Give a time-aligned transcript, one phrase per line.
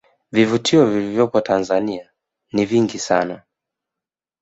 [0.31, 2.09] Vivutio vilivyopo tanzania
[2.53, 3.41] ni vingi sana